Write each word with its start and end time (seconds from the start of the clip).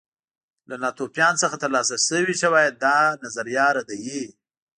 له 0.69 0.75
ناتوفیان 0.83 1.33
څخه 1.43 1.55
ترلاسه 1.63 1.95
شوي 2.07 2.35
شواهد 2.41 2.73
دا 2.85 2.97
نظریه 3.23 3.65
ردوي 3.77 4.23